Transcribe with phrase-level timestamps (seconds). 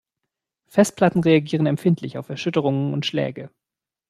[0.65, 3.51] Festplatten reagieren empfindlich auf Erschütterungen und Schläge.